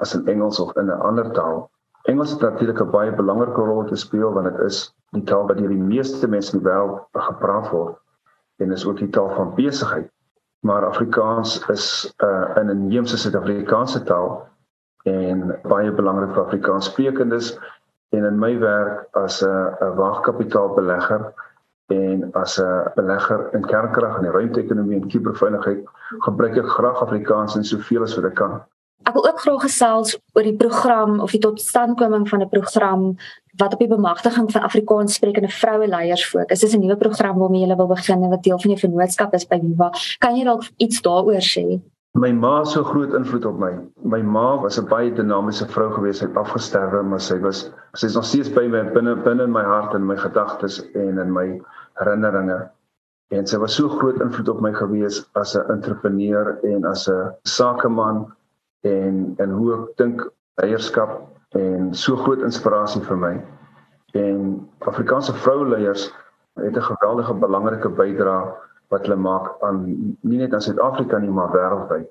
as 0.02 0.14
in 0.14 0.26
Engels 0.26 0.60
of 0.60 0.76
in 0.76 0.86
'n 0.86 1.00
ander 1.00 1.30
taal. 1.32 1.70
Engels 2.04 2.30
het 2.30 2.40
natuurlik 2.40 2.80
'n 2.80 2.90
baie 2.90 3.12
belangrike 3.12 3.60
rol 3.60 3.84
te 3.84 3.96
speel 3.96 4.32
want 4.32 4.46
dit 4.50 4.60
is 4.66 4.94
die 5.12 5.22
taal 5.22 5.46
wat 5.46 5.56
deur 5.56 5.68
die 5.68 5.88
meeste 5.94 6.28
mense 6.28 6.56
in 6.56 6.62
die 6.62 6.68
wêreld 6.70 7.06
gepraat 7.12 7.70
word 7.70 7.96
en 8.58 8.72
is 8.72 8.86
ook 8.86 8.98
die 8.98 9.10
taal 9.10 9.30
van 9.34 9.54
besigheid 9.54 10.10
maar 10.64 10.86
Afrikaans 10.86 11.68
is 11.68 12.14
'n 12.18 12.26
uh, 12.26 12.64
'n 12.64 12.70
inheemse 12.70 13.18
Suid-Afrikaanse 13.18 14.02
taal 14.02 14.48
en 15.04 15.58
baie 15.62 15.92
belangrik 15.92 16.32
vir 16.34 16.44
Afrikaanssprekendes 16.44 17.58
en 18.16 18.24
in 18.24 18.38
my 18.38 18.58
werk 18.58 19.08
as 19.12 19.42
'n 19.42 19.76
'n 19.80 19.94
waagkapitaalbelegger 19.96 21.32
en 21.86 22.32
as 22.32 22.58
'n 22.60 22.90
belegger 22.94 23.54
in 23.54 23.66
kernkrag 23.66 24.16
en 24.16 24.22
die 24.22 24.30
ruimte-ekonomie 24.30 25.00
en 25.00 25.08
kuberveiligheid 25.08 25.84
gebruik 26.28 26.56
ek 26.56 26.68
graag 26.76 27.02
Afrikaans 27.02 27.56
in 27.56 27.64
soveel 27.64 28.02
as 28.02 28.16
wat 28.16 28.24
ek 28.24 28.34
kan. 28.34 28.62
Ek 29.04 29.12
wil 29.12 29.26
ook 29.28 29.40
graag 29.40 29.64
gesels 29.66 30.14
oor 30.32 30.46
die 30.46 30.56
program 30.56 31.18
of 31.20 31.32
die 31.36 31.40
totstandkoming 31.44 32.28
van 32.28 32.40
'n 32.40 32.48
program 32.48 33.02
wat 33.60 33.72
op 33.72 33.78
die 33.78 33.88
bemagtiging 33.88 34.52
van 34.52 34.62
Afrikaans 34.62 35.14
sprekende 35.14 35.48
vroue 35.48 35.86
leiers 35.86 36.24
fokus. 36.24 36.60
Dis 36.60 36.74
'n 36.74 36.80
nuwe 36.80 36.96
program 36.96 37.38
waarmee 37.38 37.66
jy 37.66 37.76
wil 37.76 37.86
begin 37.86 38.22
en 38.22 38.30
wat 38.30 38.42
deel 38.42 38.58
van 38.58 38.70
jou 38.70 38.80
vennootskap 38.80 39.34
is 39.34 39.46
by 39.46 39.58
Viva. 39.60 39.90
Kan 40.18 40.36
jy 40.36 40.44
dalk 40.44 40.62
iets 40.76 41.02
daaroor 41.02 41.44
sê? 41.44 41.80
My 42.14 42.32
ma 42.32 42.58
het 42.58 42.68
so 42.68 42.84
groot 42.84 43.12
invloed 43.14 43.44
op 43.44 43.58
my. 43.58 43.72
My 44.02 44.22
ma 44.22 44.60
was 44.62 44.78
'n 44.78 44.88
baie 44.88 45.12
dinamiese 45.12 45.66
vrou 45.66 45.90
gewees. 45.92 46.18
Sy 46.18 46.26
het 46.26 46.36
afgesterwe, 46.36 47.02
maar 47.02 47.20
sy 47.20 47.38
was 47.38 47.70
sy 47.94 48.06
is 48.06 48.14
nog 48.14 48.24
steeds 48.24 48.48
by 48.48 48.66
my 48.68 48.82
binne 48.94 49.16
binne 49.16 49.42
in 49.42 49.52
my 49.52 49.62
hart 49.62 49.94
en 49.94 50.06
my 50.06 50.16
gedagtes 50.16 50.80
en 50.94 51.18
in 51.18 51.32
my 51.32 51.60
herinneringe. 51.94 52.70
En 53.30 53.46
sy 53.46 53.56
was 53.58 53.74
so 53.74 53.88
groot 53.88 54.20
invloed 54.20 54.48
op 54.48 54.60
my 54.60 54.72
gewees 54.72 55.24
as 55.34 55.56
'n 55.56 55.70
entrepreneur 55.70 56.58
en 56.62 56.84
as 56.84 57.08
'n 57.08 57.34
sakeman 57.42 58.32
en 58.84 59.34
en 59.42 59.50
hoe 59.50 59.72
ek 59.74 59.96
dink 60.00 60.26
leierskap 60.62 61.16
en 61.58 61.94
so 61.94 62.16
groot 62.16 62.42
inspirasie 62.42 63.02
vir 63.08 63.16
my. 63.16 63.32
En 64.14 64.68
Afrikaanse 64.90 65.34
vroueleiers 65.34 66.10
het 66.60 66.76
'n 66.76 66.88
geweldige 66.90 67.34
belangrike 67.34 67.88
bydrae 67.88 68.52
wat 68.88 69.06
hulle 69.06 69.16
maak 69.16 69.62
aan 69.62 69.80
nie 70.20 70.38
net 70.38 70.52
aan 70.54 70.62
Suid-Afrika 70.62 71.18
nie, 71.18 71.30
maar 71.30 71.50
wêreldwyd. 71.52 72.08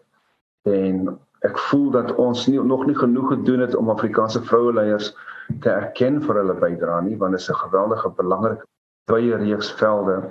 En 0.63 1.19
ek 1.39 1.57
voel 1.57 1.89
dat 1.91 2.15
ons 2.15 2.47
nie 2.47 2.63
nog 2.63 2.85
nie 2.85 2.95
genoeg 2.95 3.27
gedoen 3.27 3.59
het 3.59 3.75
om 3.75 3.89
Afrikaanse 3.89 4.41
vroueleiers 4.41 5.15
te 5.59 5.69
erken 5.69 6.21
vir 6.23 6.35
hulle 6.35 6.53
bydrae 6.53 7.01
nie, 7.01 7.17
want 7.17 7.31
dit 7.31 7.41
is 7.41 7.49
'n 7.49 7.63
geweldige 7.65 8.09
belangrike 8.09 8.65
wye 9.11 9.35
reeks 9.35 9.71
velde 9.71 10.23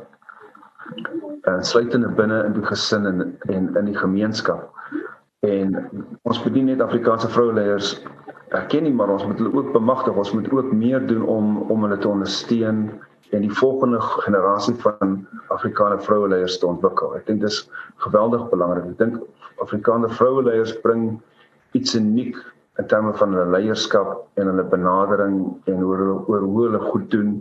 en 1.42 1.64
sluitende 1.64 2.08
binne 2.08 2.44
in 2.44 2.52
die 2.52 2.64
gesin 2.64 3.06
en, 3.06 3.38
en 3.40 3.76
in 3.76 3.84
die 3.84 3.96
gemeenskap. 3.96 4.71
En 5.42 5.72
ons 6.22 6.42
bedien 6.42 6.68
net 6.70 6.80
Afrikaanse 6.80 7.28
vroueleiers 7.28 7.96
erken 8.54 8.84
nie 8.86 8.92
maar 8.94 9.10
ons 9.10 9.24
moet 9.26 9.40
hulle 9.40 9.54
ook 9.56 9.72
bemagtig 9.74 10.18
ons 10.22 10.32
moet 10.36 10.50
ook 10.52 10.72
meer 10.72 11.06
doen 11.06 11.24
om 11.26 11.56
om 11.72 11.82
hulle 11.82 11.98
te 11.98 12.08
ondersteun 12.08 12.84
en 13.32 13.40
die 13.40 13.54
volgende 13.58 14.00
generasie 14.00 14.74
van 14.84 15.26
Afrikaner 15.48 16.02
vroue 16.04 16.28
leiers 16.28 16.58
te 16.60 16.68
ontwikkel. 16.68 17.14
Ek 17.16 17.26
dink 17.26 17.40
dis 17.40 17.62
geweldig 18.04 18.44
belangrik. 18.52 18.90
Ek 18.92 18.98
dink 19.00 19.18
Afrikaner 19.64 20.12
vroue 20.12 20.44
leiers 20.44 20.74
bring 20.84 21.08
iets 21.78 21.96
uniek 21.96 22.36
in 22.80 22.88
terme 22.92 23.14
van 23.16 23.34
hulle 23.34 23.56
leierskap 23.56 24.14
en 24.40 24.50
hulle 24.52 24.68
benadering 24.68 25.38
en 25.72 25.84
oor 25.84 26.04
oor 26.30 26.44
hoe 26.46 26.64
hulle 26.66 26.82
goed 26.92 27.10
doen. 27.10 27.34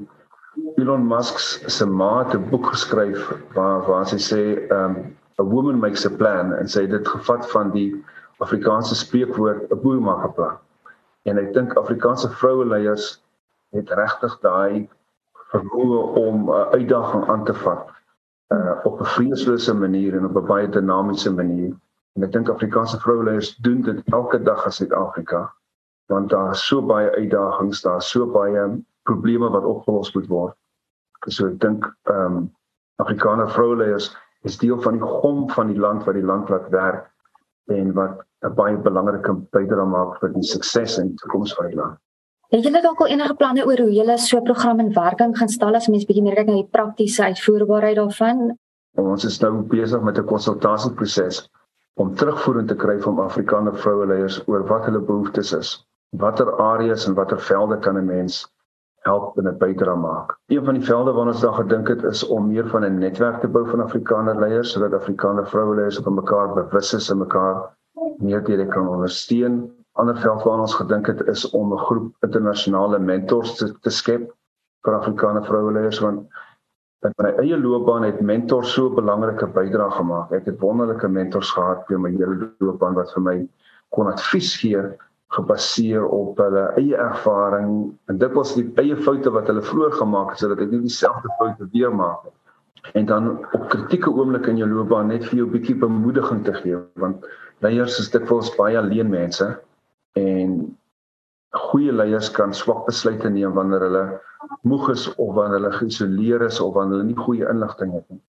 Elon 0.80 1.06
Musk 1.08 1.40
se 1.44 1.86
ma 1.86 2.24
het 2.24 2.34
'n 2.36 2.50
boek 2.50 2.72
geskryf 2.74 3.34
waar 3.54 3.86
waar 3.88 4.06
sy 4.06 4.20
sê 4.32 4.44
um 4.72 5.02
a 5.40 5.44
woman 5.44 5.80
makes 5.80 6.06
a 6.06 6.10
plan 6.10 6.54
en 6.54 6.66
het 6.66 6.90
dit 6.90 7.08
gevat 7.08 7.52
van 7.52 7.72
die 7.72 8.04
Afrikaanse 8.38 8.96
spreekwoord 8.96 9.72
'n 9.72 9.82
boer 9.82 10.02
maak 10.02 10.26
'n 10.26 10.34
plan. 10.34 10.58
En 11.24 11.38
ek 11.38 11.54
dink 11.54 11.74
Afrikaanse 11.74 12.30
vroue 12.30 12.66
leiers 12.66 13.24
het 13.72 13.90
regtig 13.90 14.40
daai 14.40 14.90
vermoë 15.52 16.00
om 16.26 16.50
'n 16.50 16.54
uh, 16.54 16.68
uitdaging 16.78 17.30
aan 17.30 17.46
te 17.46 17.54
vat 17.54 17.90
uh 18.56 18.74
op 18.84 19.00
'n 19.00 19.06
vreeslose 19.16 19.74
manier 19.74 20.18
en 20.18 20.26
op 20.26 20.36
'n 20.36 20.46
baie 20.46 20.70
dinamiese 20.70 21.34
manier. 21.34 21.74
En 22.16 22.24
ek 22.24 22.32
dink 22.32 22.50
Afrikaanse 22.50 23.00
vrouleiers 23.00 23.56
doen 23.56 23.82
dit 23.82 24.02
elke 24.12 24.42
dag 24.44 24.66
in 24.66 24.72
Suid-Afrika 24.72 25.54
want 26.12 26.30
daar 26.30 26.52
is 26.52 26.68
so 26.68 26.82
baie 26.82 27.12
uitdagings, 27.16 27.82
daar 27.82 27.98
is 27.98 28.10
so 28.10 28.26
baie 28.28 28.84
probleme 29.04 29.50
wat 29.50 29.64
opgelos 29.64 30.12
moet 30.14 30.28
word. 30.28 30.56
So 31.28 31.48
ek 31.48 31.60
dink 31.60 31.88
ehm 32.04 32.26
um, 32.26 32.50
Afrikaner 33.02 33.50
vrouleiers 33.50 34.12
is 34.44 34.58
deel 34.58 34.82
van 34.82 34.98
die 34.98 35.08
gom 35.08 35.50
van 35.50 35.68
die 35.68 35.80
land 35.80 36.06
wat 36.06 36.18
die 36.18 36.26
land 36.26 36.50
laat 36.50 36.70
werk 36.70 37.10
en 37.70 37.94
wat 37.94 38.24
'n 38.44 38.56
baie 38.56 38.78
belangrike 38.78 39.34
bydrae 39.54 39.86
maak 39.86 40.20
vir 40.20 40.34
die 40.34 40.44
sukses 40.44 40.98
en 40.98 41.16
toekoms 41.16 41.54
van 41.54 41.68
die 41.68 41.76
land. 41.76 41.98
Het 42.52 42.64
julle 42.64 42.82
dalk 42.82 43.00
al 43.02 43.08
enige 43.08 43.36
planne 43.40 43.66
oor 43.66 43.78
hoe 43.78 43.94
julle 43.94 44.18
so 44.18 44.38
'n 44.38 44.44
program 44.44 44.80
in 44.80 44.94
werking 44.94 45.38
gaan 45.38 45.50
stel 45.50 45.76
as 45.76 45.88
mens 45.88 46.06
bietjie 46.06 46.24
meer 46.24 46.36
kyk 46.36 46.48
na 46.48 46.54
die 46.54 46.72
praktiese 46.72 47.24
uitvoerbaarheid 47.24 47.96
daarvan? 47.96 48.58
Ons 48.98 49.26
is 49.26 49.40
nou 49.42 49.62
besig 49.62 50.02
met 50.02 50.18
'n 50.18 50.26
konsultasieproses 50.26 51.50
om 51.96 52.16
terugvoering 52.16 52.68
te 52.68 52.76
kry 52.76 53.00
van 53.00 53.20
Afrikaner 53.20 53.76
vroue 53.76 54.06
leiers 54.06 54.42
oor 54.48 54.68
wat 54.68 54.86
hulle 54.86 55.00
behoeftes 55.00 55.54
is. 55.54 55.86
Watter 56.10 56.52
areas 56.58 57.08
en 57.08 57.14
watter 57.14 57.40
velde 57.40 57.78
kan 57.80 57.98
'n 57.98 58.06
mens 58.06 58.48
help 59.08 59.38
en 59.38 59.48
'n 59.48 59.58
bydrae 59.58 59.96
maak? 59.96 60.38
Een 60.48 60.66
van 60.66 60.74
die 60.74 60.86
velde 60.86 61.12
waarna 61.12 61.32
ons 61.32 61.42
dan 61.42 61.54
gedink 61.54 61.88
het 61.88 62.04
is 62.04 62.24
om 62.28 62.48
meer 62.48 62.68
van 62.68 62.86
'n 62.86 62.98
netwerk 62.98 63.40
te 63.42 63.48
bou 63.48 63.68
van 63.70 63.82
Afrikaner 63.82 64.40
leiers 64.40 64.72
sodat 64.72 64.94
Afrikaner 64.94 65.48
vroue 65.48 65.76
leiers 65.76 66.00
op 66.00 66.14
mekaar 66.14 66.54
bewus 66.54 66.94
is 66.94 67.10
en 67.10 67.18
mekaar 67.18 67.78
meer 68.18 68.44
direk 68.44 68.70
kan 68.70 68.88
ondersteun 68.88 69.72
ander 70.00 70.18
veld 70.18 70.44
waarna 70.44 70.68
ons 70.68 70.76
gedink 70.76 71.10
het 71.12 71.22
is 71.34 71.50
om 71.50 71.74
'n 71.74 71.84
groep 71.88 72.16
internasionale 72.28 73.00
mentors 73.00 73.56
te, 73.58 73.68
te 73.80 73.90
skep 73.90 74.32
vir 74.86 74.96
Afrikaner 74.96 75.44
vroueleiers 75.46 76.00
want 76.00 76.28
in 77.08 77.14
my 77.18 77.32
eie 77.44 77.58
loopbaan 77.58 78.04
het 78.04 78.22
mentors 78.22 78.74
so 78.74 78.90
'n 78.90 78.96
belangrike 78.96 79.48
bydrae 79.48 79.92
gemaak. 79.92 80.32
Ek 80.32 80.46
het 80.46 80.60
wonderlike 80.60 81.08
mentors 81.08 81.52
gehad 81.52 81.90
in 81.90 82.02
my 82.02 82.10
hele 82.10 82.52
loopbaan 82.60 82.94
wat 82.94 83.14
vir 83.14 83.22
my 83.22 83.38
kon 83.90 84.08
advies 84.08 84.56
gee 84.56 84.82
gebaseer 85.36 86.06
op 86.06 86.40
hulle 86.44 86.66
eie 86.80 86.98
ervaring 87.00 87.72
en 88.12 88.18
dit 88.20 88.34
was 88.36 88.54
die 88.58 88.66
eie 88.82 88.98
foute 89.06 89.32
wat 89.32 89.48
hulle 89.52 89.64
vroeër 89.64 89.96
gemaak 90.00 90.34
het 90.34 90.44
sodat 90.44 90.64
ek 90.66 90.74
nie 90.74 90.84
dieselfde 90.88 91.32
foute 91.40 91.68
weer 91.76 91.94
maak 91.96 92.26
nie. 92.26 92.36
En 92.98 93.06
dan 93.06 93.30
op 93.54 93.68
kritieke 93.70 94.12
oomblikke 94.12 94.50
in 94.52 94.60
jou 94.60 94.68
loopbaan 94.70 95.12
net 95.14 95.24
vir 95.30 95.42
jou 95.42 95.48
'n 95.48 95.54
bietjie 95.56 95.78
bemoediging 95.80 96.44
te 96.46 96.54
gee 96.54 96.80
want 97.04 97.26
leiers 97.66 98.00
is 98.00 98.12
dikwels 98.12 98.56
baie 98.58 98.78
alleen 98.78 99.10
mense 99.10 99.48
en 100.20 100.56
goeie 101.52 101.92
leiers 101.92 102.32
kan 102.32 102.54
swak 102.54 102.86
besluite 102.86 103.30
neem 103.30 103.54
wanneer 103.54 103.86
hulle 103.88 104.06
moeg 104.64 104.90
is 104.96 105.08
of 105.16 105.36
wanneer 105.36 105.60
hulle 105.60 105.72
geïsoleer 105.78 106.46
is 106.48 106.60
of 106.60 106.74
wanneer 106.74 106.98
hulle 106.98 107.10
nie 107.12 107.24
goeie 107.24 107.48
inligting 107.54 107.94
het 107.94 108.08
nie. 108.10 108.22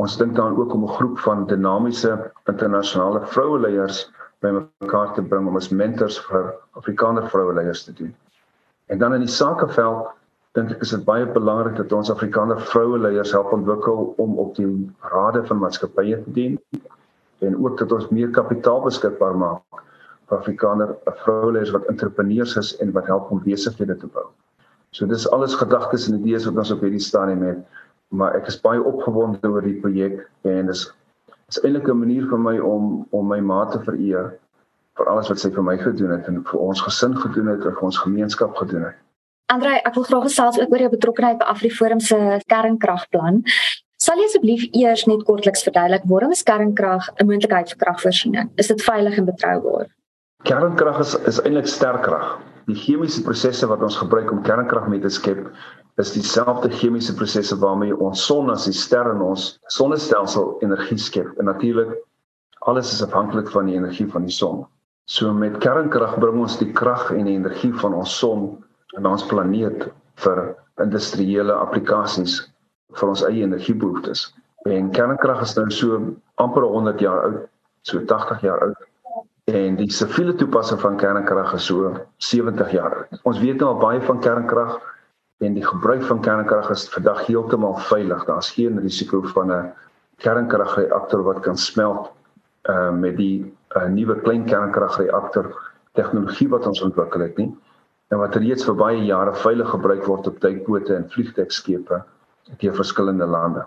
Ons 0.00 0.16
dink 0.16 0.34
dan 0.36 0.56
ook 0.56 0.74
om 0.74 0.84
'n 0.84 0.96
groep 0.98 1.18
van 1.18 1.46
dinamiese 1.46 2.32
internasionale 2.50 3.26
vroue 3.34 3.58
leiers 3.60 4.10
bymekaar 4.42 5.14
te 5.16 5.22
bring 5.22 5.48
om 5.48 5.56
as 5.56 5.70
mentors 5.70 6.18
vir 6.28 6.50
Afrikaner 6.78 7.28
vroue 7.30 7.54
leiers 7.54 7.84
te 7.86 7.94
dien. 7.96 8.12
En 8.90 8.98
dan 8.98 9.14
in 9.14 9.24
die 9.24 9.34
sakeveld 9.34 10.10
dink 10.58 10.74
ek 10.74 10.82
is 10.84 10.92
dit 10.92 11.04
baie 11.06 11.26
belangrik 11.26 11.78
dat 11.78 11.92
ons 11.96 12.10
Afrikaner 12.12 12.60
vroue 12.72 12.98
leiers 13.00 13.32
help 13.32 13.54
ontwikkel 13.56 14.12
om 14.22 14.34
op 14.42 14.56
die 14.58 14.68
rade 15.14 15.44
van 15.48 15.62
maatskappye 15.62 16.18
te 16.24 16.34
dien 16.38 16.58
en 17.42 17.56
ook 17.58 17.78
dat 17.78 17.92
ons 17.92 18.10
meer 18.14 18.30
kapitaal 18.34 18.82
beskikbaar 18.84 19.38
maak 19.38 19.82
Afrikaner 20.32 20.94
vrouleers 21.24 21.72
wat 21.74 21.88
entrepreneurs 21.92 22.56
is 22.56 22.76
en 22.80 22.92
wat 22.92 23.06
help 23.06 23.30
om 23.30 23.42
besighede 23.44 23.96
te 24.00 24.08
bou. 24.14 24.28
So 24.92 25.06
dis 25.06 25.28
alles 25.28 25.54
gedagtes 25.56 26.08
en 26.08 26.20
idees 26.20 26.46
wat 26.48 26.60
ons 26.60 26.72
op 26.72 26.84
hierdie 26.84 27.02
stadium 27.02 27.42
het, 27.44 27.60
maar 28.12 28.36
ek 28.36 28.48
is 28.48 28.60
baie 28.60 28.80
opgewonde 28.80 29.48
oor 29.48 29.64
die 29.64 29.78
projek 29.80 30.22
en 30.48 30.68
dis 30.68 30.86
is 31.52 31.60
eintlik 31.62 31.88
'n 31.88 31.98
manier 31.98 32.24
vir 32.28 32.38
my 32.38 32.56
om 32.58 33.06
om 33.10 33.28
my 33.28 33.40
ma 33.40 33.64
te 33.70 33.78
vereer 33.88 34.32
vir 34.98 35.08
alles 35.12 35.28
wat 35.28 35.38
sy 35.38 35.50
vir 35.50 35.64
my 35.68 35.76
gedoen 35.78 36.12
het 36.16 36.28
en 36.28 36.42
vir 36.50 36.60
ons 36.60 36.80
gesin 36.80 37.14
gedoen 37.16 37.48
het 37.52 37.64
en 37.64 37.74
vir 37.78 37.88
ons 37.88 37.98
gemeenskap 37.98 38.56
gedoen 38.56 38.84
het. 38.88 38.98
Andrei, 39.52 39.76
ek 39.84 39.94
wil 39.94 40.04
graag 40.04 40.28
gesels 40.28 40.60
ook 40.60 40.72
oor 40.72 40.84
jou 40.84 40.90
betrokkeheid 40.90 41.38
by 41.38 41.48
AfriForum 41.52 42.00
se 42.00 42.18
kernkragplan. 42.52 43.42
Sal 44.00 44.16
jy 44.18 44.28
asseblief 44.28 44.62
eers 44.72 45.04
net 45.06 45.24
kortliks 45.28 45.64
verduidelik 45.66 46.06
waarom 46.12 46.32
is 46.32 46.42
kernkrag 46.42 47.10
'n 47.20 47.26
moontlikheid 47.26 47.68
vir 47.68 47.78
kragvoorsiening? 47.84 48.50
Is 48.56 48.68
dit 48.68 48.82
veilig 48.82 49.18
en 49.18 49.24
betroubaar? 49.24 49.86
Kernkrag 50.44 50.98
is 51.00 51.14
is 51.26 51.40
eintlik 51.40 51.66
sterkrag. 51.66 52.38
Die 52.66 52.76
chemiese 52.76 53.22
prosesse 53.22 53.66
wat 53.66 53.82
ons 53.82 53.96
gebruik 53.96 54.30
om 54.32 54.42
kernkrag 54.42 54.88
mee 54.88 55.00
te 55.00 55.08
skep, 55.08 55.50
is 56.00 56.12
dieselfde 56.14 56.70
chemiese 56.70 57.14
prosesse 57.14 57.56
waarmee 57.60 57.96
ons 57.96 58.24
son 58.26 58.50
as 58.50 58.64
die 58.68 58.76
ster 58.76 59.10
in 59.12 59.20
ons 59.24 59.58
sonnestelsel 59.74 60.56
energie 60.64 60.98
skep. 60.98 61.28
En 61.38 61.50
natuurlik 61.50 61.92
alles 62.68 62.92
is 62.92 63.02
afhanklik 63.04 63.50
van 63.52 63.68
die 63.68 63.76
energie 63.76 64.06
van 64.10 64.24
die 64.28 64.34
son. 64.34 64.64
So 65.04 65.32
met 65.34 65.58
kernkrag 65.60 66.18
bring 66.22 66.38
ons 66.40 66.56
die 66.60 66.70
krag 66.72 67.10
en 67.12 67.26
die 67.28 67.36
energie 67.36 67.72
van 67.82 67.94
ons 67.98 68.14
son 68.18 68.46
in 68.96 69.08
ons 69.08 69.24
planeet 69.26 69.88
vir 70.24 70.42
industriële 70.80 71.52
applikasies 71.52 72.38
vir 72.96 73.08
ons 73.08 73.24
eie 73.26 73.42
energiebehoeftes. 73.44 74.30
En 74.70 74.92
kernkrag 74.94 75.42
is 75.44 75.56
nou 75.58 75.66
so 75.74 76.00
amper 76.40 76.64
100 76.64 77.02
jaar 77.02 77.26
oud, 77.26 77.44
so 77.82 77.98
80 77.98 78.46
jaar 78.46 78.62
oud 78.68 78.88
en 79.50 79.74
die 79.76 79.90
siviele 79.90 80.36
toepassing 80.38 80.78
van 80.80 80.96
kernkrag 80.96 81.54
is 81.56 81.64
so 81.66 81.90
70 82.22 82.70
jaar 82.70 82.94
oud. 83.00 83.22
Ons 83.26 83.40
weet 83.42 83.58
nou 83.58 83.72
al 83.72 83.80
baie 83.80 84.00
van 84.06 84.20
kernkrag 84.22 84.76
en 85.42 85.56
die 85.58 85.66
gebruik 85.66 86.02
van 86.06 86.20
kernkrag 86.22 86.70
is 86.70 86.86
vandag 86.92 87.26
heeltemal 87.26 87.74
veilig. 87.88 88.24
Daar's 88.28 88.50
geen 88.54 88.78
risiko 88.80 89.22
van 89.34 89.52
'n 89.52 89.72
kernkragreaktor 90.22 91.22
wat 91.22 91.40
kan 91.40 91.56
smelt 91.56 92.10
uh 92.70 92.90
met 92.90 93.16
die 93.16 93.54
uh, 93.76 93.88
nuwe 93.90 94.20
klein 94.20 94.44
kernkragreaktor 94.44 95.50
tegnologie 95.92 96.48
wat 96.48 96.66
ons 96.66 96.82
ontwikkel 96.82 97.20
het 97.20 97.36
nie 97.36 97.50
en 98.08 98.18
wat 98.18 98.36
reeds 98.36 98.64
vir 98.64 98.74
baie 98.74 99.04
jare 99.04 99.34
veilig 99.34 99.70
gebruik 99.70 100.04
word 100.06 100.26
op 100.26 100.40
duikbote 100.40 100.94
en 100.94 101.08
vliegtuigskepe 101.10 102.02
deur 102.60 102.74
verskillende 102.74 103.26
lande. 103.26 103.64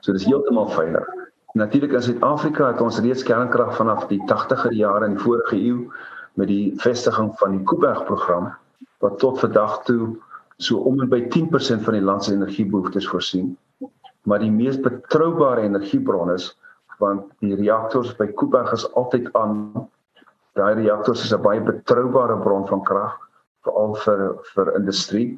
So 0.00 0.12
dis 0.12 0.26
heeltemal 0.28 0.68
veilig. 0.68 1.08
Natuurlik 1.54 1.92
in 1.92 2.02
Suid-Afrika 2.02 2.66
het 2.66 2.80
ons 2.80 2.98
reeds 3.00 3.22
kernkrag 3.22 3.76
vanaf 3.76 4.06
die 4.06 4.20
80er 4.30 4.74
jare 4.76 5.08
in 5.08 5.16
die 5.16 5.22
vorige 5.22 5.56
eeu 5.56 5.88
met 6.34 6.48
die 6.48 6.74
vestiging 6.82 7.32
van 7.38 7.56
die 7.56 7.64
Kuiberg 7.64 8.04
program 8.04 8.52
wat 8.98 9.18
tot 9.18 9.40
vandag 9.40 9.82
toe 9.88 10.16
so 10.56 10.78
om 10.78 11.00
en 11.00 11.08
by 11.08 11.20
10% 11.34 11.84
van 11.86 11.96
die 11.98 12.04
land 12.04 12.24
se 12.24 12.32
energiebehoeftes 12.32 13.08
voorsien. 13.08 13.56
Maar 14.24 14.38
die 14.38 14.52
mees 14.52 14.80
betroubare 14.80 15.66
energiebron 15.66 16.32
is 16.32 16.52
want 16.98 17.26
die 17.42 17.56
reaktors 17.58 18.12
by 18.16 18.28
Kuiberg 18.38 18.72
is 18.72 18.86
altyd 18.94 19.32
aan. 19.34 19.88
Daai 20.54 20.74
reaktors 20.78 21.24
is 21.24 21.34
'n 21.34 21.42
baie 21.42 21.60
betroubare 21.60 22.36
bron 22.38 22.68
van 22.68 22.84
krag 22.84 23.18
veral 23.64 23.94
vir 23.94 24.38
vir 24.54 24.74
industrie 24.76 25.34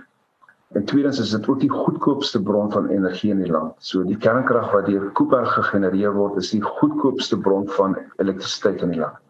En 0.75 0.85
tweedens 0.85 1.19
is 1.19 1.31
dit 1.31 1.49
ook 1.49 1.61
die 1.61 1.71
goedkoopste 1.71 2.43
bron 2.43 2.73
van 2.73 2.89
energie 2.89 3.31
in 3.31 3.39
die 3.43 3.51
land. 3.51 3.75
So 3.79 4.03
die 4.05 4.17
kernkrag 4.17 4.73
wat 4.73 4.89
deur 4.91 5.11
Kuiberg 5.15 5.53
gegenereer 5.55 6.15
word, 6.15 6.41
is 6.43 6.51
die 6.51 6.63
goedkoopste 6.63 7.39
bron 7.39 7.69
van 7.77 7.95
elektrisiteit 8.17 8.83
in 8.83 8.97
die 8.97 9.01
land. 9.01 9.21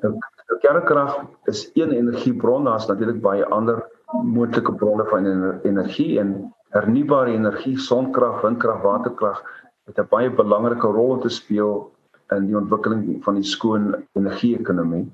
Nou, 0.00 0.14
kernkrag 0.62 1.18
is 1.50 1.66
een 1.74 1.90
energiebron, 1.92 2.64
daar's 2.64 2.86
natuurlik 2.86 3.20
baie 3.20 3.44
ander 3.44 3.82
moontlike 4.12 4.72
bronne 4.72 5.04
van 5.10 5.26
energie 5.62 6.18
en 6.20 6.54
hernubare 6.74 7.32
energie, 7.32 7.78
sonkrag, 7.78 8.42
windkrag, 8.42 8.82
waterkrag 8.82 9.42
het 9.86 9.98
'n 9.98 10.08
baie 10.10 10.30
belangrike 10.30 10.86
rol 10.86 11.18
te 11.18 11.28
speel 11.28 11.90
in 12.32 12.46
die 12.46 12.56
ontwikkeling 12.56 13.22
van 13.24 13.34
die 13.34 13.44
skoon 13.44 13.94
energie-ekonomie. 14.12 15.06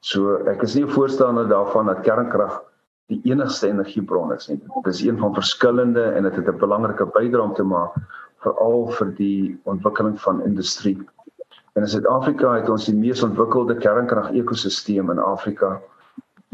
So 0.00 0.36
ek 0.46 0.62
is 0.62 0.74
nie 0.74 0.84
'n 0.84 0.90
voorstander 0.90 1.48
daarvan 1.48 1.86
dat 1.86 2.00
kernkrag 2.00 2.62
die 3.08 3.20
enigste 3.24 3.68
energiebron 3.68 4.32
is 4.32 4.48
nie. 4.48 4.60
Dit 4.84 4.94
is 4.94 5.02
een 5.02 5.18
van 5.18 5.34
verskillende 5.34 6.02
en 6.02 6.22
dit 6.22 6.36
het 6.36 6.48
'n 6.48 6.58
belangrike 6.58 7.06
bydrae 7.06 7.42
om 7.42 7.54
te 7.54 7.62
maak 7.62 7.92
veral 8.44 8.88
vir 8.98 9.14
die 9.16 9.58
ontwikkeling 9.64 10.20
van 10.20 10.42
industrie. 10.42 10.98
En 11.74 11.82
in 11.82 11.88
Suid-Afrika 11.88 12.52
het 12.54 12.68
ons 12.68 12.84
die 12.84 12.94
mees 12.94 13.22
ontwikkelde 13.22 13.76
kernkrag 13.76 14.32
ekosisteem 14.32 15.10
in 15.10 15.18
Afrika. 15.18 15.80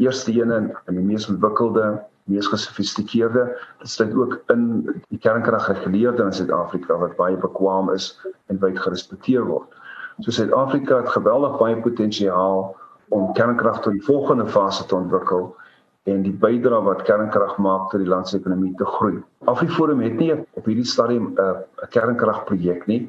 Eerste 0.01 0.33
een 0.33 0.51
in 0.89 0.95
die 0.97 1.05
mees 1.05 1.27
ontwikkelde, 1.29 2.01
mees 2.31 2.47
gesofistikeerde. 2.49 3.43
Dit 3.79 3.89
sluit 3.89 4.13
ook 4.17 4.39
in 4.53 4.63
die 5.09 5.19
kernkragreguleerder 5.21 6.25
in 6.25 6.33
Suid-Afrika 6.33 6.97
wat 6.97 7.15
baie 7.19 7.37
bekwam 7.37 7.91
is 7.93 8.13
en 8.49 8.59
wyd 8.63 8.79
gerespekteer 8.81 9.45
word. 9.45 9.69
So 10.25 10.33
Suid-Afrika 10.33 11.01
het 11.03 11.13
geweldig 11.13 11.57
baie 11.59 11.77
potensiaal 11.81 12.71
om 13.11 13.33
kernkrag 13.37 13.81
tot 13.81 13.93
die 13.93 14.05
volgende 14.05 14.47
fase 14.49 14.85
te 14.87 14.95
ontwikkel 14.95 15.51
en 16.09 16.23
die 16.25 16.33
bydrae 16.33 16.81
wat 16.87 17.03
kernkrag 17.05 17.57
maak 17.61 17.91
tot 17.91 18.01
die 18.01 18.09
land 18.09 18.29
se 18.29 18.39
ekonomie 18.39 18.73
te 18.79 18.87
groei. 18.95 19.19
Afriforum 19.51 20.01
het 20.01 20.17
nie 20.17 20.31
op 20.33 20.65
hierdie 20.65 20.87
stadium 20.87 21.33
'n 21.35 21.41
uh, 21.41 21.89
kernkragprojek 21.93 22.87
nie. 22.87 23.03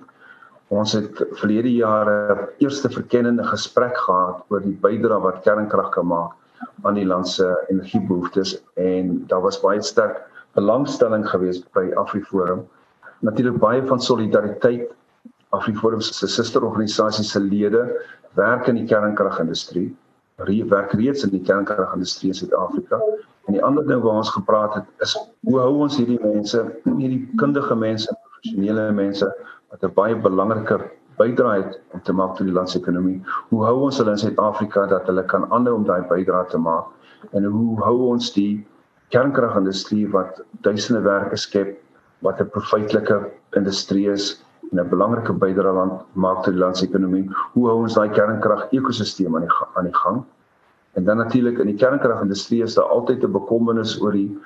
Ons 0.69 0.93
het 0.93 1.25
verlede 1.41 1.73
jare 1.73 2.49
eerste 2.59 2.91
verkennende 2.91 3.45
gesprek 3.45 3.97
gehad 3.97 4.45
oor 4.49 4.61
die 4.61 4.77
bydrae 4.85 5.21
wat 5.21 5.43
kernkrag 5.45 5.91
kan 5.97 6.07
maak 6.07 6.37
aan 6.83 6.95
die 6.95 7.07
land 7.07 7.29
se 7.29 7.47
energiebehoeftes 7.69 8.57
en 8.75 9.25
daar 9.27 9.41
was 9.41 9.61
baie 9.61 9.83
sterk 9.83 10.21
belangstelling 10.55 11.25
geweest 11.29 11.67
by 11.73 11.91
Afriforum. 11.97 12.67
Natuurlik 13.21 13.59
baie 13.59 13.83
van 13.87 14.01
solidariteit. 14.01 14.91
Afriforum 15.53 16.01
se 16.01 16.27
susterorganisasie 16.27 17.25
se 17.25 17.41
lede 17.41 17.83
werk 18.35 18.67
in 18.67 18.79
die 18.81 18.87
kernkragindustrie. 18.89 19.91
Hulle 20.41 20.65
werk 20.69 20.93
reeds 20.97 21.27
in 21.27 21.31
die 21.31 21.43
kernkragindustrie 21.45 22.33
in 22.33 22.39
Suid-Afrika. 22.39 23.01
En 23.47 23.59
die 23.59 23.63
ander 23.65 23.87
ding 23.87 24.01
waar 24.03 24.23
ons 24.23 24.33
gepraat 24.33 24.75
het 24.75 25.05
is 25.05 25.13
hoe 25.45 25.59
hou 25.61 25.75
ons 25.85 25.97
hierdie 26.01 26.21
mense, 26.23 26.63
hierdie 26.87 27.27
kundige 27.37 27.77
mense, 27.77 28.09
professionele 28.25 28.89
mense 28.97 29.29
wat 29.71 29.85
'n 29.85 29.95
baie 29.95 30.17
belangrike 30.17 30.81
bydrae 31.19 31.63
het 31.63 31.81
om 31.93 32.03
te 32.03 32.13
maak 32.13 32.37
tot 32.37 32.47
die 32.47 32.55
land 32.55 32.71
se 32.71 32.79
ekonomie. 32.79 33.21
Hoe 33.51 33.65
hou 33.67 33.77
ons 33.87 33.99
hulle 34.01 34.15
in 34.15 34.21
Suid-Afrika 34.23 34.87
dat 34.91 35.09
hulle 35.11 35.25
kan 35.31 35.47
aanhou 35.53 35.75
om 35.79 35.87
daai 35.89 36.03
bydrae 36.11 36.49
te 36.51 36.59
maak? 36.59 36.89
En 37.33 37.45
hoe 37.45 37.79
hou 37.85 37.97
ons 38.11 38.33
die 38.35 38.65
kernkragindustrie 39.15 40.07
wat 40.13 40.41
duisende 40.67 41.03
werke 41.05 41.37
skep, 41.37 41.77
wat 42.23 42.41
'n 42.41 42.51
profytlike 42.55 43.19
industrie 43.57 44.09
is 44.11 44.45
en 44.71 44.81
'n 44.81 44.89
belangrike 44.89 45.33
bydrae 45.33 45.79
aan 45.81 46.01
maak 46.15 46.45
tot 46.45 46.55
die 46.55 46.61
land 46.61 46.77
se 46.77 46.87
ekonomie? 46.87 47.29
Hoe 47.55 47.69
hou 47.69 47.83
ons 47.83 47.95
daai 47.95 48.09
kernkrag 48.09 48.73
ekosisteem 48.73 49.37
aan 49.37 49.47
die 49.49 49.55
aan 49.75 49.85
die 49.85 49.99
gang? 50.05 50.25
En 50.95 51.05
dan 51.05 51.17
natuurlik 51.17 51.59
in 51.59 51.67
die 51.67 51.77
kernkragindustrie 51.77 52.63
is 52.63 52.75
daar 52.75 52.89
altyd 52.89 53.25
'n 53.25 53.33
bekommernis 53.33 54.01
oor 54.01 54.13
die 54.13 54.39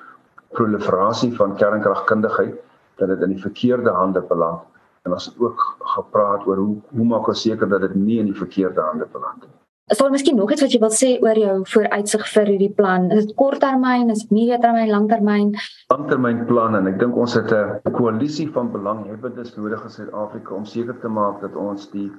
proliferasie 0.51 1.35
van 1.35 1.55
kernkragkundigheid 1.55 2.55
dat 2.97 3.07
dit 3.07 3.21
in 3.21 3.29
die 3.29 3.41
verkeerde 3.41 3.91
hande 3.91 4.21
beland 4.21 4.61
en 5.07 5.15
ons 5.17 5.29
het 5.29 5.39
ook 5.41 5.63
gepraat 5.95 6.47
oor 6.47 6.59
hoe 6.63 6.75
hoe 6.97 7.07
maak 7.13 7.29
ons 7.31 7.45
seker 7.47 7.69
dat 7.71 7.87
dit 7.87 7.95
nie 7.95 8.19
in 8.23 8.29
die 8.31 8.41
verkeerde 8.43 8.83
hande 8.91 9.07
beland 9.13 9.41
nie. 9.45 9.55
Is 9.87 10.01
daar 10.01 10.11
miskien 10.11 10.35
nog 10.35 10.51
iets 10.51 10.61
wat 10.65 10.73
jy 10.75 10.79
wil 10.83 10.91
sê 10.91 11.09
oor 11.23 11.37
jou 11.39 11.53
vooruitsig 11.71 12.23
vir 12.33 12.49
hierdie 12.51 12.73
plan? 12.75 13.05
Is 13.15 13.29
dit 13.29 13.37
korttermyn, 13.39 14.09
is 14.11 14.25
dit 14.25 14.33
mediumtermyn, 14.35 14.89
langtermyn? 14.91 15.53
Langtermynplan 15.93 16.75
en 16.81 16.89
ek 16.91 16.97
dink 16.99 17.15
ons 17.15 17.37
het 17.39 17.53
'n 17.55 17.93
koalisie 17.95 18.49
van 18.51 18.73
belanghebbendes 18.73 19.55
nodig 19.55 19.85
in 19.87 19.93
Suid-Afrika 19.95 20.55
om 20.55 20.65
seker 20.65 20.99
te 20.99 21.07
maak 21.07 21.39
dat 21.41 21.55
ons 21.55 21.87
die 21.91 22.11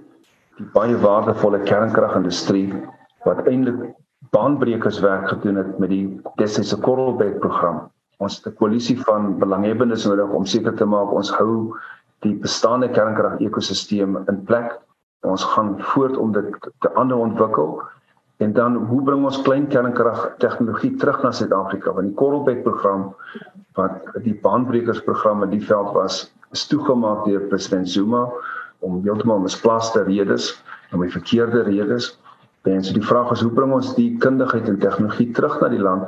die 0.59 0.66
baie 0.75 0.97
waardevolle 0.97 1.61
kernkragindustrie 1.68 2.73
wat 3.26 3.45
eintlik 3.47 3.92
baanbrekers 4.35 5.00
werk 5.04 5.28
gedoen 5.28 5.61
het 5.61 5.78
met 5.78 5.90
die 5.90 6.21
Destiny 6.40 6.83
Korrelbed 6.83 7.38
program. 7.45 7.90
Ons 8.18 8.37
het 8.37 8.47
'n 8.47 8.57
koalisie 8.57 8.99
van 9.00 9.38
belanghebbendes 9.38 10.07
nodig 10.07 10.30
om 10.30 10.47
seker 10.47 10.75
te 10.75 10.85
maak 10.85 11.12
ons 11.12 11.30
hou 11.30 11.76
die 12.27 12.35
bestaande 12.35 12.89
kernkrag 12.91 13.41
ekosisteem 13.45 14.17
in 14.27 14.43
plek. 14.49 14.79
Ons 15.27 15.45
gaan 15.55 15.77
voort 15.93 16.17
om 16.17 16.33
dit 16.33 16.69
te 16.83 16.91
ander 16.95 17.19
ontwikkel. 17.19 17.79
En 18.39 18.53
dan 18.55 18.77
hoe 18.91 19.03
bring 19.03 19.25
ons 19.27 19.41
klein 19.43 19.67
kernkrag 19.67 20.37
tegnologie 20.39 20.95
terug 20.97 21.23
na 21.23 21.33
Suid-Afrika? 21.35 21.93
Want 21.93 22.11
die 22.11 22.19
Korrelbek 22.19 22.63
program 22.63 23.09
wat 23.79 24.13
die 24.23 24.35
baanbrekers 24.43 25.03
program 25.07 25.43
in 25.47 25.55
die 25.57 25.65
veld 25.67 25.91
was, 25.95 26.29
is 26.55 26.67
toegemaak 26.71 27.25
deur 27.27 27.49
president 27.51 27.91
Zuma 27.91 28.29
om 28.87 29.01
heeltemal 29.03 29.43
misplaasde 29.43 30.05
redes, 30.07 30.53
om 30.95 31.03
die 31.03 31.13
verkeerde 31.13 31.65
redes. 31.67 32.13
En 32.69 32.85
so 32.85 32.95
die 32.95 33.05
vraag 33.05 33.31
is 33.35 33.43
hoe 33.43 33.53
bring 33.55 33.73
ons 33.75 33.95
die 33.97 34.11
kundigheid 34.23 34.69
en 34.69 34.79
tegnologie 34.83 35.31
terug 35.35 35.59
na 35.63 35.71
die 35.73 35.83
land 35.83 36.07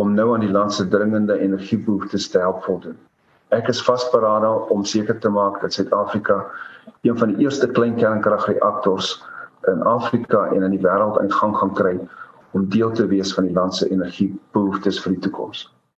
om 0.00 0.14
nou 0.14 0.32
aan 0.34 0.44
die 0.44 0.52
land 0.52 0.72
se 0.72 0.88
dringende 0.88 1.38
energiebehoeftes 1.40 2.28
te 2.32 2.40
help 2.40 2.62
voldoen? 2.64 2.96
Ek 3.54 3.68
is 3.68 3.82
vasberade 3.82 4.48
om 4.74 4.84
seker 4.84 5.18
te 5.22 5.30
maak 5.30 5.60
dat 5.62 5.72
Suid-Afrika 5.72 6.40
een 7.06 7.18
van 7.18 7.34
die 7.34 7.44
eerste 7.44 7.68
klein 7.70 7.94
kernkragreaktors 7.96 9.22
in 9.70 9.82
Afrika 9.82 10.46
en 10.50 10.62
in 10.62 10.74
die 10.74 10.82
wêreld 10.82 11.20
in 11.22 11.30
gang 11.32 11.54
gaan 11.56 11.74
kry 11.74 11.94
om 12.50 12.68
deel 12.68 12.90
te 12.90 13.06
wees 13.06 13.34
van 13.34 13.46
die 13.46 13.54
land 13.54 13.74
se 13.74 13.90
energiebehoeftes 13.90 14.98
vir 15.02 15.14
die 15.14 15.22
toekoms. 15.28 15.66